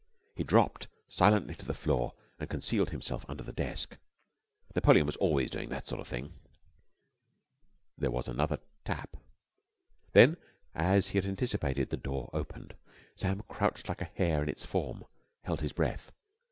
He 0.35 0.43
dropped 0.43 0.87
silently 1.07 1.53
to 1.53 1.63
the 1.67 1.75
floor 1.75 2.13
and 2.39 2.49
concealed 2.49 2.89
himself 2.89 3.23
under 3.29 3.43
the 3.43 3.53
desk. 3.53 3.97
Napoleon 4.73 5.05
was 5.05 5.15
always 5.17 5.51
doing 5.51 5.69
that 5.69 5.87
sort 5.87 6.01
of 6.01 6.07
thing. 6.07 6.33
There 7.99 8.09
was 8.09 8.27
another 8.27 8.57
tap. 8.83 9.15
Then, 10.13 10.37
as 10.73 11.09
he 11.09 11.19
had 11.19 11.25
anticipated, 11.27 11.91
the 11.91 11.97
door 11.97 12.31
opened. 12.33 12.73
Sam, 13.15 13.43
crouched 13.47 13.89
like 13.89 14.01
a 14.01 14.09
hare 14.15 14.41
in 14.41 14.49
its 14.49 14.65
form, 14.65 15.05
held 15.43 15.61
his 15.61 15.71
breath. 15.71 16.11